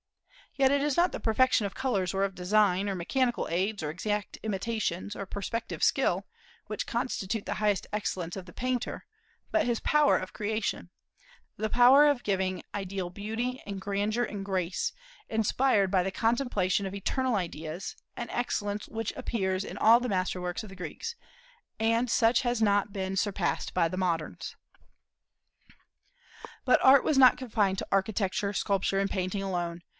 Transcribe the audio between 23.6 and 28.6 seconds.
by the moderns. But Art was not confined to architecture,